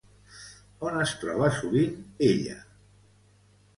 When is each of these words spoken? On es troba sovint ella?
On 0.87 0.97
es 1.01 1.13
troba 1.25 1.51
sovint 1.59 1.93
ella? 2.31 2.57